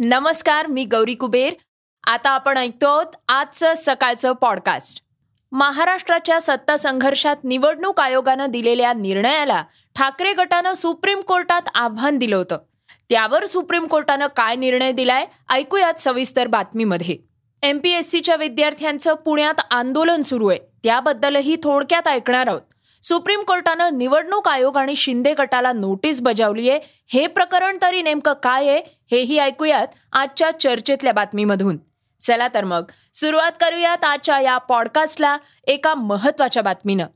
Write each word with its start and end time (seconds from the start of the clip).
नमस्कार 0.00 0.66
मी 0.66 0.84
गौरी 0.84 1.14
कुबेर. 1.14 1.52
आता 2.04 2.30
आपण 2.30 2.56
ऐकतो 2.56 3.02
आजचं 3.28 3.72
सकाळचं 3.76 4.32
पॉडकास्ट 4.32 5.00
महाराष्ट्राच्या 5.52 6.40
सत्ता 6.40 6.76
संघर्षात 6.76 7.36
निवडणूक 7.44 8.00
आयोगानं 8.00 8.46
दिलेल्या 8.46 8.92
निर्णयाला 8.92 9.64
ठाकरे 9.94 10.32
गटानं 10.32 10.72
सुप्रीम 10.72 11.20
कोर्टात 11.20 11.62
आव्हान 11.74 12.18
दिलं 12.18 12.36
होतं. 12.36 12.58
त्यावर 13.10 13.46
सुप्रीम 13.46 13.86
कोर्टानं 13.86 14.26
काय 14.26 14.56
निर्णय 14.56 14.92
दिलाय 14.92 15.26
ऐकूयात 15.50 15.94
सविस्तर 15.94 16.46
बातमीमध्ये. 16.46 17.18
एमपीएससीच्या 17.62 18.36
विद्यार्थ्यांचं 18.36 19.14
पुण्यात 19.14 19.60
आंदोलन 19.70 20.22
सुरू 20.22 20.48
आहे. 20.48 20.58
त्याबद्दलही 20.84 21.56
थोडक्यात 21.62 22.08
ऐकणार 22.08 22.46
आहोत. 22.46 22.60
सुप्रीम 23.08 23.40
कोर्टानं 23.40 23.98
निवडणूक 23.98 24.48
आयोग 24.48 24.76
आणि 24.76 24.94
शिंदे 24.94 25.34
गटाला 25.34 25.72
नोटीस 25.72 26.20
बजावली 26.20 26.70
आहे. 26.70 26.80
हे 27.08 27.26
प्रकरण 27.26 27.78
तरी 27.82 28.02
नेमकं 28.02 28.32
काय 28.32 28.68
आहे 28.68 28.78
हेही 29.10 29.38
ऐकूयात 29.38 29.86
आजच्या 30.12 30.50
चर्चेतल्या 30.60 31.12
बातमीमधून. 31.12 31.76
चला 32.20 32.48
तर 32.48 32.64
मग 32.64 32.84
सुरुवात 33.14 33.52
करूयात 33.60 34.04
आजच्या 34.04 34.40
या 34.40 34.58
पॉडकास्टला 34.58 35.36
एका 35.64 35.94
महत्त्वाच्या 35.94 36.62
बातमीनं. 36.62 37.06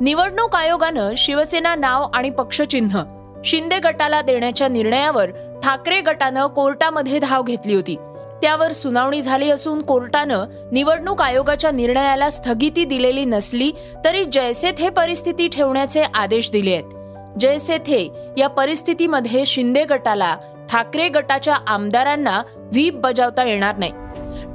निवडणूक 0.00 0.56
आयोगानं 0.56 1.14
शिवसेना 1.16 1.74
नाव 1.74 2.10
आणि 2.14 2.30
पक्षचिन्ह 2.30 3.02
शिंदे 3.44 3.78
गटाला 3.78 4.20
देण्याच्या 4.20 4.68
निर्णयावर 4.68 5.30
ठाकरे 5.62 6.00
गटानं 6.00 6.46
कोर्टामध्ये 6.46 7.18
धाव 7.18 7.42
घेतली 7.42 7.74
होती. 7.74 7.96
त्यावर 8.42 8.72
सुनावणी 8.72 9.22
झाली 9.22 9.50
असून 9.50 9.82
कोर्टानं 9.82 10.44
निवडणूक 10.72 11.22
आयोगाच्या 11.22 11.70
निर्णयाला 11.70 12.30
स्थगिती 12.30 12.84
दिलेली 12.84 13.24
नसली 13.24 13.72
तरी 14.04 14.24
जैसे 14.24 14.70
थे 14.78 14.88
परिस्थिती 14.88 15.48
ठेवण्याचे 15.48 16.02
आदेश 16.14 16.50
दिले 16.50 16.72
आहेत. 16.74 16.84
जैसे 17.40 17.78
थे 17.78 18.32
या 18.36 18.48
परिस्थितीमध्ये 18.48 19.44
शिंदे 19.44 19.84
गटाला 19.84 20.36
ठाकरे 20.70 21.08
गटाच्या 21.08 21.56
आमदारांना 21.66 22.42
व्हीप 22.56 22.94
बजावता 22.94 23.44
येणार 23.44 23.76
नाही. 23.76 23.92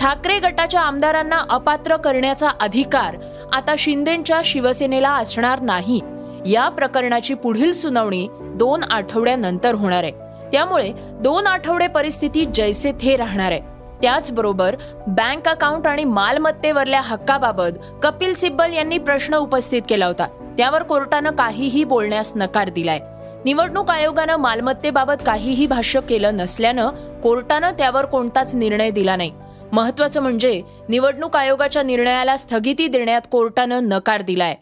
ठाकरे 0.02 0.40
गटाच्या 0.40 0.81
आमदारांना 0.81 1.38
अपात्र 1.50 1.97
करण्याचा 1.97 2.50
अधिकार 2.59 3.18
आता 3.53 3.75
शिंदेच्या 3.78 4.42
शिवसेनेला 4.45 5.12
असणार 5.12 5.62
नाही. 5.62 6.00
या 6.45 6.70
प्रकरणाची 6.70 7.34
पुढील 7.34 7.73
सुनावणी 7.73 8.28
दोन 8.40 8.80
आठवड्यानंतर 8.90 9.75
होणार 9.75 10.03
आहे. 10.03 10.12
त्यामुळे 10.52 10.90
दोन 11.12 11.47
आठवडे 11.47 11.88
परिस्थिती 11.88 12.45
जैसे 12.45 12.92
थे 13.02 13.16
राहणार 13.16 13.52
आहे. 13.52 13.72
त्याचबरोबर 14.04 14.76
बँक 15.08 15.48
अकाउंट 15.48 15.88
आणि 15.88 16.04
मालमत्तेवरल्या 16.04 17.02
हक्काबाबत 17.02 17.80
कपिल 18.04 18.34
सिब्बल 18.34 18.73
यांनी 18.73 18.98
प्रश्न 18.98 19.36
उपस्थित 19.36 19.82
केला 19.90 20.06
होता. 20.06 20.54
त्यावर 20.58 20.84
कोर्टानं 20.84 21.30
काहीही 21.30 21.84
बोलण्यास 21.84 22.34
नकार 22.36 22.70
दिलाय. 22.70 23.00
निवडणूक 23.46 23.92
आयोगानं 23.92 24.36
मालमत्तेबाबत 24.36 25.14
काहीही 25.26 25.68
भाष्य 25.68 26.02
केलं 26.02 26.36
नसल्यानं 26.36 26.90
कोर्टानं 27.22 27.72
त्यावर 27.72 28.06
कोणताच 28.06 28.56
निर्णय 28.56 28.90
दिला 28.90 29.16
नाही. 29.16 29.31
महत्वाचं 29.72 30.22
म्हणजे 30.22 30.62
निवडणूक 30.90 31.36
आयोगाच्या 31.36 31.84
निर्णयाला 31.84 32.38
स्थगिती 32.38 32.88
देण्यात 32.88 33.22
कोर्टानं 33.31 33.84
नकार 33.84 34.22
दिलाय. 34.22 34.56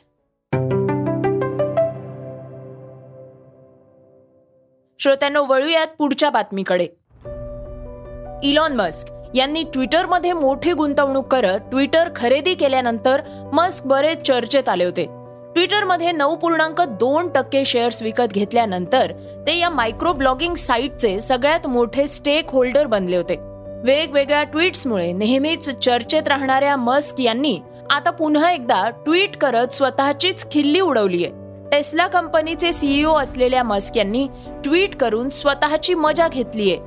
श्रोत्यांना 4.99 5.39
वळूयात 5.39 5.87
पुढच्या 5.97 6.29
बातमीकडे. 6.29 6.87
इलॉन 8.43 8.73
मस्क 8.73 9.13
यांनी 9.33 9.63
ट्विटरमध्ये 9.63 10.33
मोठी 10.33 10.73
गुंतवणूक 10.73 11.27
करत 11.27 11.59
ट्विटर 11.59 12.09
खरेदी 12.15 12.53
केल्यानंतर 12.53 13.21
मस्क 13.53 13.85
बरेच 13.85 14.21
चर्चेत 14.21 14.69
आले 14.69 14.83
होते. 14.83 15.05
ट्विटरमध्ये 15.55 16.11
नऊ 16.11 16.35
पूर्णांक 16.35 16.81
दोन 16.81 17.29
टक्के 17.29 17.65
शेअर्स 17.65 18.01
विकत 18.01 18.33
घेतल्यानंतर 18.33 19.11
ते 19.47 19.57
या 19.57 19.69
मायक्रो 19.69 20.13
ब्लॉगिंग 20.13 20.53
साईटचे 20.53 21.21
सगळ्यात 21.21 21.67
मोठे 21.67 22.07
स्टेक 22.07 22.49
होल्डर 22.49 22.85
बनले 22.85 23.17
होते. 23.17 23.35
वेगवेगळ्या 23.83 24.43
ट्विट्समुळे 24.43 25.11
नेहमीच 25.11 25.69
चर्चेत 25.69 26.27
राहणाऱ्या 26.27 26.75
मस्क 26.75 27.21
यांनी 27.21 27.59
आता 27.89 28.09
पुन्हा 28.09 28.51
एकदा 28.51 28.89
ट्विट 28.89 29.37
करत 29.37 29.67
स्वतःचीच 29.67 30.51
खिल्ली 30.51 30.79
उडवलीय. 30.79 31.27
टेस्ला 31.71 32.07
कंपनीचे 32.07 32.73
सीईओ 32.73 33.13
असलेल्या 33.13 33.63
मस्क 33.63 33.97
यांनी 33.97 34.27
ट्विट 34.63 34.95
करून 34.95 35.29
स्वतःची 35.29 35.93
मजा 35.93 36.27
घेतलीये. 36.27 36.77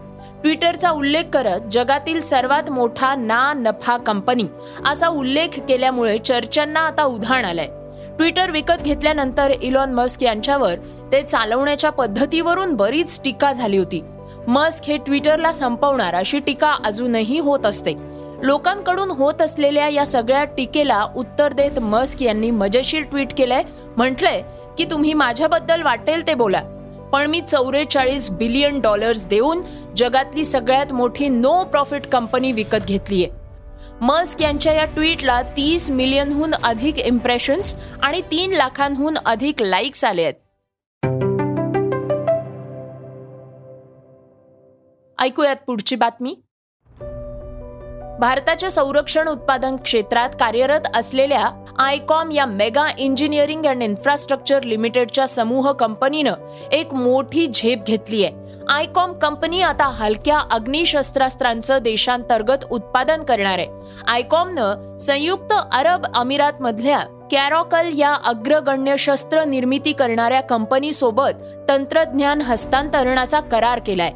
ट्विटरचा 0.44 0.90
उल्लेख 0.90 1.24
करत 1.32 1.68
जगातील 1.72 2.20
सर्वात 2.20 2.68
मोठा 2.70 3.14
ना 3.14 3.52
नफा 3.56 3.96
कंपनी 3.96 4.44
असा 4.86 5.08
उल्लेख 5.08 5.58
केल्यामुळे 5.68 6.16
चर्चांना 6.18 6.80
आता 6.80 7.04
उधाण 7.04 7.44
आलंय. 7.44 7.66
ट्विटर 8.16 8.50
विकत 8.50 8.82
घेतल्यानंतर 8.84 9.52
इलॉन 9.62 9.92
मस्क 9.92 10.22
यांच्यावर 10.22 10.74
ते 11.12 11.22
चालवण्याच्या 11.22 11.90
पद्धतीवरून 11.90 12.74
बरीच 12.76 13.20
टीका 13.24 13.52
झाली 13.52 13.78
होती. 13.78 14.00
मस्क 14.48 14.84
हे 14.84 14.96
ट्विटरला 14.96 15.52
संपवणार 15.52 16.14
अशी 16.14 16.38
टीका 16.38 16.76
अजूनही 16.84 17.38
होत 17.38 17.66
असते. 17.66 17.94
लोकांकडून 18.42 19.10
होत 19.10 19.42
असलेल्या 19.42 19.88
या 19.88 20.06
सगळ्या 20.06 20.44
टीकेला 20.44 21.02
उत्तर 21.16 21.52
देत 21.52 21.78
मस्क 21.78 22.22
यांनी 22.22 22.50
मजेशीर 22.50 23.02
ट्विट 23.02 23.32
केलंय 23.38 23.62
म्हटलंय 23.96 24.42
की 24.78 24.84
तुम्ही 24.84 25.14
माझ्याबद्दल 25.14 25.82
वाटेल 25.82 26.26
ते 26.26 26.34
बोला 26.34 26.62
पण 27.12 27.26
मी 27.26 27.40
चौवेचाळीस 27.40 28.30
बिलियन 28.30 28.80
डॉलर्स 28.80 29.24
देऊन 29.26 29.60
जगातली 29.96 30.44
सगळ्यात 30.44 30.92
मोठी 30.92 31.28
नो 31.28 31.64
प्रॉफिट 31.64 32.06
कंपनी 32.06 32.52
विकत 32.52 32.86
घेतलीये 32.88 33.28
मस्क 34.00 34.42
यांच्या 34.42 34.72
या 34.72 34.84
ट्विटला 34.84 35.42
तीस 35.42 35.90
मिलियनहून 35.90 36.54
अधिक 36.54 36.98
इम्प्रेशन्स 36.98 37.76
आणि 38.02 38.20
तीन 38.20 38.52
लाखांहून 38.52 39.14
अधिक 39.26 39.62
लाईक्स 39.62 40.04
आले 40.04 40.22
आहेत. 40.22 40.34
ऐकूयात 45.20 45.56
पुढची 45.66 45.96
बातमी. 45.96 46.36
भारताच्या 48.24 48.70
संरक्षण 48.70 49.28
उत्पादन 49.28 49.76
क्षेत्रात 49.76 50.28
कार्यरत 50.40 50.86
असलेल्या 50.94 51.48
आयकॉम 51.78 52.30
या 52.30 52.46
मेगा 52.46 52.86
इंजिनिअरिंग 52.98 53.66
अँड 53.66 53.82
इन्फ्रास्ट्रक्चर 53.82 54.62
लिमिटेडच्या 54.62 55.28
समूह 55.28 55.70
कंपनीनं 55.72 56.32
एक 56.72 56.94
मोठी 56.94 57.46
झेप 57.46 57.84
घेतली 57.86 58.24
आहे. 58.24 58.32
आयकॉम 58.68 59.12
कंपनी 59.12 59.60
आता 59.60 59.88
हलक्या 59.88 60.38
अग्निशस्त्रास्त्रांचं 60.50 61.78
देशांतर्गत 61.82 62.64
उत्पादन 62.70 63.22
करणार 63.22 63.58
आहे. 63.58 63.66
आयकॉमनं 64.08 64.96
संयुक्त 64.98 65.54
अरब 65.72 66.06
अमिरात 66.14 66.62
मधल्या 66.62 67.00
कॅरॉकल 67.30 67.90
या 67.98 68.14
अग्रगण्य 68.24 68.96
शस्त्र 68.98 69.44
निर्मिती 69.44 69.92
करणाऱ्या 69.92 70.40
कंपनीसोबत 70.40 71.44
तंत्रज्ञान 71.68 72.42
हस्तांतरणाचा 72.42 73.40
करार 73.40 73.80
केलाय. 73.86 74.12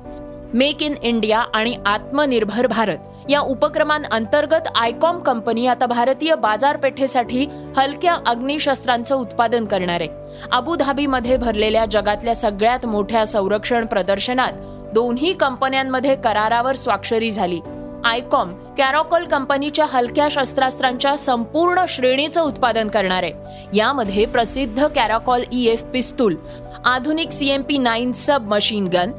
मेक 0.54 0.82
इन 0.82 0.94
इंडिया 1.02 1.38
आणि 1.54 1.76
आत्मनिर्भर 1.86 2.66
भारत 2.66 3.17
या 3.28 3.40
उपक्रमांअंतर्गत 3.40 4.68
आयकॉम 4.74 5.18
कंपनी 5.18 5.66
आता 5.66 5.86
भारतीय 5.86 6.34
बाजारपेठेसाठी 6.34 7.46
हलक्या 7.76 8.16
अग्निशस्त्रांचं 8.26 9.14
उत्पादन 9.16 9.64
करणार 9.64 10.00
आहे. 10.00 10.08
अबुधाबीमध्ये 10.52 11.36
भरलेल्या 11.36 11.84
जगातल्या 11.90 12.34
सगळ्यात 12.34 12.86
मोठ्या 12.86 13.24
संरक्षण 13.26 13.86
प्रदर्शनात 13.86 14.52
दोन्ही 14.94 15.32
कंपन्यांमध्ये 15.32 16.14
करारावर 16.16 16.76
स्वाक्षरी 16.76 17.30
झाली. 17.30 17.60
आयकॉम 18.04 18.52
कॅरोकॉल 18.78 19.24
कंपनीच्या 19.24 19.86
हलक्या 19.92 20.26
शस्त्रास्त्रांच्या 20.30 21.16
संपूर्ण 21.16 21.84
श्रेणीचं 21.88 22.42
उत्पादन 22.42 22.88
करणार 22.88 23.22
आहे. 23.22 23.32
यामध्ये 23.74 24.26
प्रसिद्ध 24.26 24.86
कॅराकॉल 24.86 25.44
ई 25.52 25.66
एफ 25.66 25.82
पिस्तूल 25.84 26.36
आधुनिक 26.84 27.30
CMP 27.30 27.78
nine 27.78 28.12
sub 28.12 28.48
machine 28.48 28.86
gun 28.92 29.12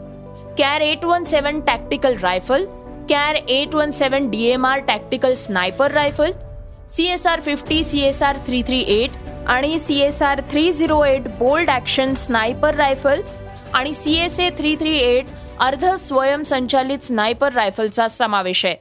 CAR 0.58 0.82
eight 0.82 1.06
one 1.06 1.24
seven 1.24 1.60
tactical 1.60 2.16
rifle 2.22 2.66
CAR 3.10 3.36
eight 3.50 3.76
one 3.76 3.92
seven 3.92 4.30
D 4.30 4.44
M 4.46 4.66
R 4.66 4.80
tactical 4.88 5.34
sniper 5.34 5.92
rifle 5.92 6.32
C 6.90 7.06
S 7.06 7.26
R 7.28 7.42
fifty 7.42 7.84
C 7.84 8.00
S 8.00 8.22
R 8.24 8.38
three 8.48 8.62
three 8.64 8.80
eight 8.88 9.12
आणि 9.50 9.80
C 9.80 10.00
S 10.02 10.22
R 10.22 10.42
three 10.52 10.72
zero 10.72 11.04
eight 11.04 11.28
bolt 11.40 11.70
action 11.70 12.14
sniper 12.14 12.76
rifle 12.76 13.22
आणि 13.74 13.94
C 13.94 14.14
S 14.16 14.40
A 14.40 14.50
three 14.58 14.76
three 14.76 14.96
eight 14.98 15.26
अर्ध 15.62 15.86
स्वयंसंचालित 16.00 17.04
sniper 17.04 17.54
रायफलचा 17.54 18.08
समावेश 18.08 18.66
आहे. 18.66 18.76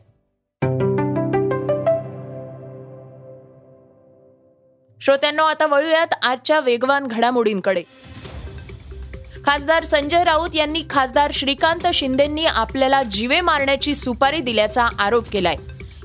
श्रोत्यांना 5.00 5.48
आता 5.50 5.66
वळूयात 5.66 6.14
आजच्या 6.22 6.60
वेगवान 6.60 7.06
घडामोडींकडे. 7.06 7.82
खासदार 9.48 9.84
संजय 9.84 10.24
राऊत 10.24 10.48
यांनी 10.54 10.82
खासदार 10.90 11.30
श्रीकांत 11.34 11.86
शिंदेंनी 11.94 12.44
आपल्याला 12.44 13.02
जीवे 13.02 13.40
मारण्याची 13.40 13.94
सुपारी 13.94 14.40
दिल्याचा 14.40 14.88
आरोप 14.98 15.28
केलाय. 15.28 15.54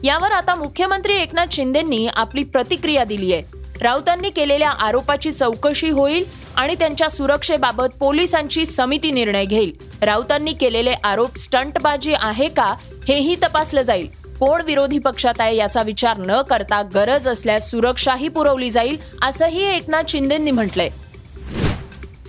यावर 0.03 0.31
आता 0.31 0.55
मुख्यमंत्री 0.55 1.13
एकनाथ 1.13 1.45
शिंदेंनी 1.51 2.07
आपली 2.07 2.43
प्रतिक्रिया 2.43 3.03
दिली 3.03 3.33
आहे. 3.33 3.43
राऊतांनी 3.81 4.29
केलेल्या 4.29 4.69
आरोपाची 4.69 5.31
चौकशी 5.31 5.89
होईल 5.89 6.25
आणि 6.55 6.75
त्यांच्या 6.75 7.09
सुरक्षेबाबत 7.09 7.97
पोलिसांची 7.99 8.65
समिती 8.65 9.11
निर्णय 9.11 9.45
घेईल. 9.45 9.73
राऊतांनी 10.01 10.53
केलेले 10.53 10.93
आरोप 11.03 11.37
स्टंटबाजी 11.37 12.13
आहे 12.19 12.47
का 12.47 12.75
हेही 13.07 13.35
तपासलं 13.35 13.81
जाईल. 13.81 14.07
कोण 14.39 14.61
विरोधी 14.61 14.99
पक्षात 14.99 15.33
आहे 15.39 15.55
याचा 15.55 15.81
विचार 15.81 16.17
न 16.17 16.41
करता 16.41 16.81
गरज 16.81 17.27
असल्यास 17.27 17.71
सुरक्षाही 17.71 18.27
पुरवली 18.27 18.69
जाईल 18.69 18.97
असंही 19.21 19.75
एकनाथ 19.75 20.03
शिंदेंनी 20.07 20.51
म्हटलंय. 20.51 20.89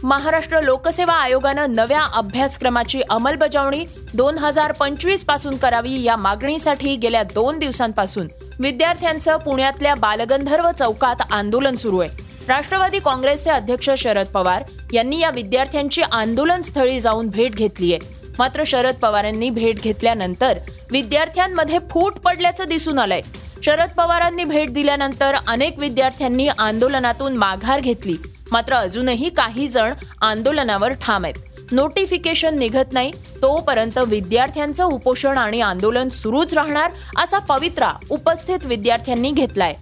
महाराष्ट्र 0.05 0.61
लोकसेवा 0.61 1.13
आयोगानं 1.13 1.75
नव्या 1.75 2.03
अभ्यासक्रमाची 2.15 3.01
अंमलबजावणी 3.11 3.85
दोन 4.15 4.39
हजार 4.39 4.73
पंचवीसपासून 4.73 5.57
करावी 5.57 6.03
या 6.03 6.17
मागणीसाठी 6.17 6.97
गेल्या 6.97 7.23
दोन 7.23 7.59
दिवसांपासून 7.59 8.27
विद्यार्थ्यांचं 8.61 9.37
पुण्यातल्या 9.37 9.95
बालगंधर्व 9.95 10.71
चौकात 10.79 11.23
आंदोलन 11.31 11.77
सुरू 11.77 11.99
आहे. 11.99 12.09
राष्ट्रवादी 12.49 12.99
काँग्रेसचे 12.99 13.51
अध्यक्ष 13.51 13.91
शरद 13.99 14.27
पवार 14.27 14.65
यांनी 14.93 15.21
या 15.21 15.31
विद्यार्थ्यांची 15.31 16.03
आंदोलन 16.03 16.61
स्थळी 16.61 17.01
जाऊन 17.01 17.29
भेट 17.29 17.55
घेतली 17.55 17.95
आहे. 17.95 18.33
मात्र 18.39 18.63
शरद 18.67 18.95
पवारांनी 18.95 19.51
भेट 19.51 19.83
घेतल्यानंतर 19.83 20.59
विद्यार्थ्यांमध्ये 20.91 21.79
फूट 21.91 22.15
पडल्याचं 22.15 22.65
दिसून 22.69 22.99
आलंय. 22.99 23.23
शरद 23.63 23.91
पवारांनी 23.97 24.45
भेट 24.45 24.73
दिल्यानंतर 24.73 25.37
अनेक 25.49 25.79
विद्यार्थ्यांनी 25.79 26.49
आंदोलनातून 26.49 27.37
माघार 27.37 27.81
घेतली. 27.81 28.17
मात्र 28.55 28.75
अजूनही 28.75 29.29
काही 29.29 29.69
जण 29.69 29.93
आंदोलनावर 30.21 30.93
ठाम 30.93 31.25
आहेत. 31.25 31.35
नोटिफिकेशन 31.73 32.59
निघत 32.59 32.93
नाही. 32.93 33.11
तोपर्यंत 33.43 33.99
विद्यार्थ्यांचं 33.99 34.85
उपोषण 34.85 35.39
आणि 35.39 35.61
आंदोलन 35.61 36.09
सुरूच 36.09 36.55
राहणार 36.55 36.91
असा 37.17 37.39
पवित्रा 37.39 37.93
उपस्थित 38.11 38.67
विद्यार्थ्यांनी 38.67 39.31
घेतलाय. 39.31 39.75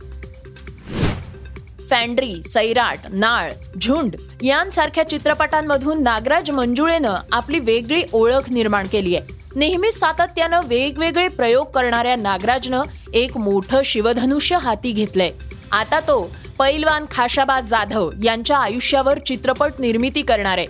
फॅन्ड्री 1.90 2.42
सैराट 2.42 2.98
नाळ 3.08 3.52
झुंड 3.82 4.16
यांसारख्या 4.42 5.08
चित्रपटांमधून 5.08 6.02
नागराज 6.02 6.50
मंजुळेनं 6.50 7.14
आपली 7.32 7.58
वेगळी 7.58 8.02
ओळख 8.12 8.50
निर्माण 8.50 8.86
केली 8.86 9.16
आहे. 9.16 9.34
नेहमीच 9.56 9.98
सातत्यानं 9.98 10.60
वेगवेगळे 10.64 11.28
प्रयोग 11.28 11.66
करणाऱ्या 11.66 12.16
नागराजनं 12.16 12.82
एक 13.14 13.36
मोठं 13.36 13.80
शिवधनुष्य 13.84 14.56
हाती 14.56 14.92
घेतलंय. 14.92 15.30
आता 15.72 16.00
तो 16.00 16.36
पैलवान 16.62 17.04
खाशाबा 17.10 17.58
जाधव 17.60 18.10
यांच्या 18.22 18.56
आयुष्यावर 18.56 19.18
चित्रपट 19.18 19.72
निर्मिती 19.78 20.22
करणार. 20.22 20.58
आहे 20.58 20.66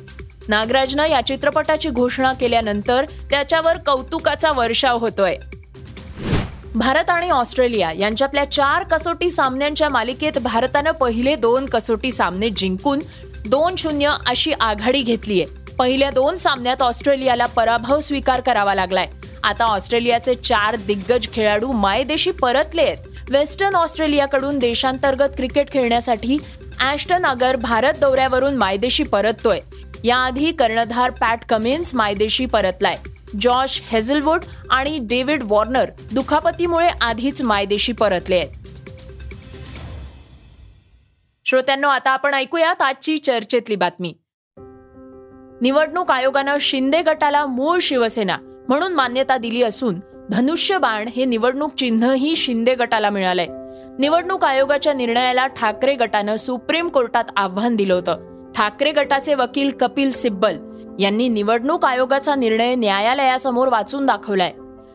नागराजनं 0.48 1.08
या 1.08 1.20
चित्रपटाची 1.20 1.88
घोषणा 1.88 2.32
केल्यानंतर 2.32 3.04
त्याच्यावर 3.30 3.76
कौतुकाचा 3.86 4.52
वर्षाव 4.52 4.98
होतोय. 4.98 5.36
भारत 6.74 7.10
आणि 7.10 7.30
ऑस्ट्रेलिया 7.30 7.92
यांच्यातल्या 7.92 8.50
चार 8.50 8.84
कसोटी 8.84 9.30
सामन्यांच्या 9.30 9.88
मालिकेत 9.88 10.38
भारतानं 10.38 10.90
पहिले 10.90 11.36
दोन 11.36 11.66
कसोटी 11.66 12.10
सामने 12.10 12.50
जिंकून 12.50 13.00
दोन 13.46 13.76
शून्य 13.78 14.16
अशी 14.26 14.52
आघाडी 14.52 15.02
घेतली 15.02 15.40
आहे 15.42 15.74
पहिल्या 15.78 16.10
दोन 16.10 16.36
सामन्यात 16.36 16.82
ऑस्ट्रेलियाला 16.82 17.46
पराभव 17.46 18.00
स्वीकार 18.00 18.40
करावा 18.40 18.74
लागलाय. 18.74 19.08
आता 19.44 19.64
ऑस्ट्रेलियाचे 19.64 20.34
चार 20.34 20.76
दिग्गज 20.76 21.28
खेळाडू 21.32 21.72
मायदेशी 21.72 22.30
परतले 22.30 22.82
आहेत 22.82 23.11
वेस्टर्न 23.30 23.74
ऑस्ट्रेलियाकडून 23.74 24.58
देशांतर्गत 24.58 25.28
क्रिकेट 25.36 25.72
खेळण्यासाठी 25.72 26.38
ॲश्टन 26.80 27.26
अगर 27.26 27.56
भारत 27.56 27.92
दौऱ्यावरून 28.00 28.54
मायदेशी 28.54 29.02
परततोय. 29.02 29.60
याआधी 30.04 30.52
कर्णधार 30.52 31.10
पॅट 31.10 31.44
कमिन्स 31.48 31.94
मायदेशी 31.94 32.46
परतलाय. 32.46 32.96
जॉश 33.40 33.82
हेझलवूड 33.84 34.44
आणि 34.70 34.98
डेव्हिड 35.02 35.42
वॉर्नर 35.44 35.90
दुखापतीमुळे 36.12 36.88
आधीच 37.00 37.42
मायदेशी 37.42 37.92
परतले 37.92 38.36
आहेत. 38.36 38.48
श्रोत्यांनो 41.46 41.88
आता 41.88 42.10
आपण 42.10 42.34
ऐकूयात 42.34 42.82
आजची 42.82 43.18
चर्चेतली 43.18 43.76
बातमी. 43.76 44.14
निवडणूक 45.60 46.10
आयोगानं 46.10 46.56
शिंदे 46.60 47.02
गटाला 47.02 47.46
मूळ 47.46 47.78
शिवसेना 47.82 48.36
म्हणून 48.68 48.92
मान्यता 48.92 49.36
दिली 49.36 49.62
असून 49.62 50.00
धनुष्यबाण 50.32 51.08
हे 51.16 51.24
निवडणूक 51.24 51.74
चिन्हही 51.74 52.36
शिंदे 52.36 52.74
गटाला 52.74 53.10
मिळालंय. 53.10 53.46
निवडणूक 53.98 54.44
आयोगाच्या 54.44 54.92
निर्णयाला 54.92 55.46
ठाकरे 55.46 55.94
गटानं 55.94 56.36
सुप्रीम 56.36 56.88
कोर्टात 56.88 57.24
आव्हान 57.36 57.76
दिलं 57.76 57.94
होतं. 57.94 58.52
ठाकरे 58.52 58.92
गटाचे 58.92 59.34
वकील 59.34 59.70
कपिल 59.80 60.10
सिब्बल 60.10 60.56
यांनी 60.98 61.28
निवडणूक 61.28 61.84
आयोगाचा 61.84 62.34
निर्णय 62.34 62.74
न्यायालयासमोर 62.74 63.68
वाचून 63.68 64.06
दाखवलाय. 64.06 64.52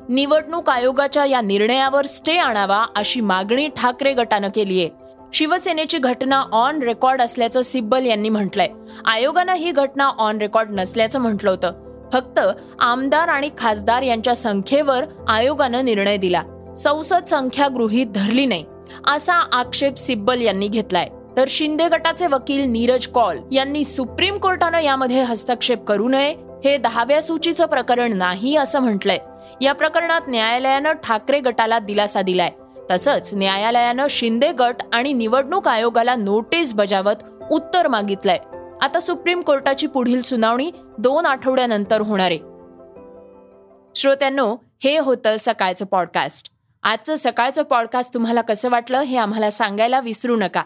निवडणूक 0.09 0.69
आयोगाच्या 0.69 1.25
या 1.25 1.41
निर्णयावर 1.41 2.05
स्टे 2.05 2.37
आणावा 2.37 2.85
अशी 2.95 3.21
मागणी 3.21 3.67
ठाकरे 3.67 4.13
गटानं 4.13 4.47
केली 4.55 4.79
आहे 4.79 4.89
शिवसेनेची 5.33 5.97
घटना 5.97 6.43
ऑन 6.51 6.83
रेकॉर्ड 6.83 7.21
असल्याचं 7.21 7.61
सिब्बल 7.61 8.05
यांनी 8.05 8.29
म्हटलंय. 8.29 8.69
आयोगानं 9.05 9.53
ही 9.53 9.71
घटना 9.71 10.07
ऑन 10.07 10.37
रेकॉर्ड 10.37 10.71
नसल्याचं 10.71 11.19
म्हटलं 11.19 11.49
होतं. 11.49 11.86
फक्त 12.13 12.39
आमदार 12.79 13.27
आणि 13.27 13.49
खासदार 13.57 14.01
यांच्या 14.01 14.35
संख्येवर 14.35 15.05
आयोगानं 15.27 15.85
निर्णय 15.85 16.17
दिला. 16.17 16.43
संसद 16.77 17.23
संख्या 17.23 17.67
गृहीत 17.67 18.07
धरली 18.15 18.45
नाही 18.45 18.65
असा 19.07 19.33
आक्षेप 19.33 19.97
सिब्बल 19.97 20.41
यांनी 20.41 20.67
घेतलाय. 20.67 21.09
तर 21.37 21.45
शिंदे 21.47 21.87
गटाचे 21.87 22.27
वकील 22.27 22.69
नीरज 22.69 23.07
कॉल 23.07 23.39
यांनी 23.51 23.83
सुप्रीम 23.83 24.37
कोर्टानं 24.37 24.79
यामध्ये 24.79 25.21
हस्तक्षेप 25.21 25.83
करू 25.83 26.09
नये 26.09 26.35
हे 26.65 26.77
दहाव्या 26.77 27.21
सूचीचं 27.21 27.65
प्रकरण 27.65 28.13
नाही 28.13 28.55
असं 28.55 28.79
म्हटलंय. 28.79 29.17
या 29.61 29.73
प्रकरणात 29.73 30.21
न्यायालयानं 30.27 30.91
ठाकरे 30.91 31.39
गटाला 31.39 31.79
दिलासा 31.79 32.21
दिलाय. 32.21 32.51
तसंच 32.91 33.29
न्यायालयानं 33.33 34.07
शिंदे 34.09 34.51
गट 34.51 34.75
आणि 34.93 35.13
निवडणूक 35.13 35.67
आयोगाला 35.67 36.15
नोटीस 36.15 36.73
बजावत 36.73 37.15
उत्तर 37.51 37.87
मागितलंय. 37.87 38.37
आता 38.81 38.99
सुप्रीम 38.99 39.39
कोर्टाची 39.39 39.87
पुढील 39.87 40.21
सुनावणी 40.21 40.71
दोन 40.99 41.25
आठवड्यानंतर 41.25 42.01
होणार 42.01 42.31
आहे. 42.31 42.39
श्रोत्यांनो 43.95 44.55
हे 44.83 44.97
होतं 44.97 45.35
सकाळचं 45.39 45.85
पॉडकास्ट 45.85 46.51
आजचं 46.83 47.15
सकाळचं 47.15 47.63
पॉडकास्ट 47.63 48.13
तुम्हाला 48.13 48.41
कसं 48.41 48.69
वाटलं 48.69 48.99
हे 48.99 49.17
आम्हाला 49.17 49.49
सांगायला 49.49 49.99
विसरू 49.99 50.35
नका. 50.35 50.63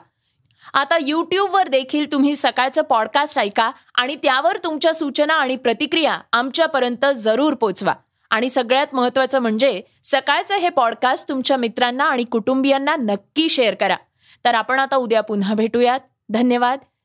आता 0.73 0.97
यूट्यूबवर 1.01 1.67
देखील 1.67 2.11
तुम्ही 2.11 2.35
सकाळचं 2.35 2.81
पॉडकास्ट 2.81 3.39
ऐका 3.39 3.71
आणि 3.95 4.15
त्यावर 4.15 4.57
तुमच्या 4.63 4.93
सूचना 4.93 5.33
आणि 5.33 5.55
प्रतिक्रिया 5.55 6.19
आमच्यापर्यंत 6.33 7.05
जरूर 7.15 7.53
पोचवा. 7.53 7.93
आणि 8.29 8.49
सगळ्यात 8.49 8.87
महत्त्वाचं 8.93 9.39
म्हणजे 9.39 9.81
सकाळचं 10.03 10.55
हे 10.55 10.69
पॉडकास्ट 10.69 11.29
तुमच्या 11.29 11.57
मित्रांना 11.57 12.03
आणि 12.03 12.23
कुटुंबियांना 12.23 12.95
नक्की 12.95 13.49
शेअर 13.49 13.73
करा. 13.73 13.95
तर 14.45 14.55
आपण 14.55 14.79
आता 14.79 14.95
उद्या 14.95 15.21
पुन्हा 15.21 15.55
भेटूयात. 15.55 15.99
धन्यवाद. 16.29 16.79